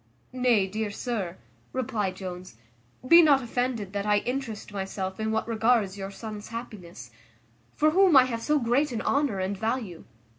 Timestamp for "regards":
5.47-5.95